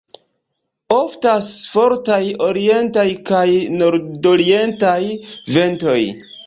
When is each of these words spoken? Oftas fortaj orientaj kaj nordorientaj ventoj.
Oftas 0.95 1.49
fortaj 1.73 2.19
orientaj 2.47 3.07
kaj 3.31 3.45
nordorientaj 3.83 5.01
ventoj. 5.59 6.01